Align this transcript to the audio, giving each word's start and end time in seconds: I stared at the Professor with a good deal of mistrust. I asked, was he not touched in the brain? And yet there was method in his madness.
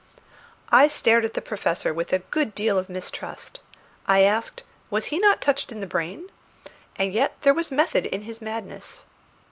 I 0.71 0.87
stared 0.87 1.25
at 1.25 1.35
the 1.35 1.43
Professor 1.43 1.93
with 1.93 2.11
a 2.11 2.17
good 2.33 2.55
deal 2.55 2.79
of 2.79 2.89
mistrust. 2.89 3.59
I 4.07 4.21
asked, 4.23 4.63
was 4.89 5.05
he 5.13 5.19
not 5.19 5.41
touched 5.41 5.71
in 5.71 5.79
the 5.79 5.85
brain? 5.85 6.31
And 6.95 7.13
yet 7.13 7.39
there 7.43 7.53
was 7.53 7.69
method 7.69 8.07
in 8.07 8.23
his 8.23 8.41
madness. 8.41 9.05